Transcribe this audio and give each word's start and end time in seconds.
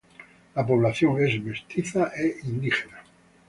La 0.55 0.65
población 0.65 1.23
es 1.23 1.39
mestiza 1.43 2.11
e 2.17 2.39
indígena. 2.45 3.03